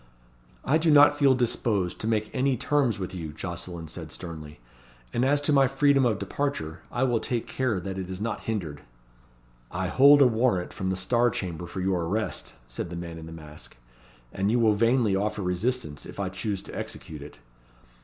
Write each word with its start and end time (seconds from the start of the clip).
"I 0.65 0.79
do 0.79 0.89
not 0.89 1.19
feel 1.19 1.35
disposed 1.35 1.99
to 1.99 2.07
make 2.07 2.31
any 2.33 2.57
terms 2.57 2.97
with 2.97 3.13
you," 3.13 3.31
Jocelyn 3.31 3.87
said 3.87 4.11
sternly; 4.11 4.59
"and 5.13 5.23
as 5.23 5.39
to 5.41 5.53
my 5.53 5.67
freedom 5.67 6.07
of 6.07 6.17
departure, 6.17 6.79
I 6.91 7.03
will 7.03 7.19
take 7.19 7.45
care 7.45 7.79
that 7.79 7.99
it 7.99 8.09
is 8.09 8.19
not 8.19 8.45
hindered." 8.45 8.81
"I 9.69 9.89
hold 9.89 10.19
a 10.23 10.25
warrant 10.25 10.73
from 10.73 10.89
the 10.89 10.97
Star 10.97 11.29
Chamber 11.29 11.67
for 11.67 11.81
your 11.81 12.05
arrest," 12.05 12.55
said 12.67 12.89
the 12.89 12.95
man 12.95 13.19
in 13.19 13.27
the 13.27 13.31
mask; 13.31 13.77
"and 14.33 14.49
you 14.49 14.57
will 14.59 14.73
vainly 14.73 15.15
offer 15.15 15.43
resistance 15.43 16.07
if 16.07 16.19
I 16.19 16.29
choose 16.29 16.63
to 16.63 16.75
execute 16.75 17.21
it. 17.21 17.37